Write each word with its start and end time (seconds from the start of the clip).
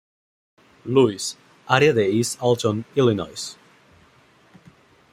Louis, 0.83 1.37
área 1.67 1.93
de 1.93 2.09
East 2.17 2.39
Alton, 2.41 2.83
Illinois. 2.95 3.55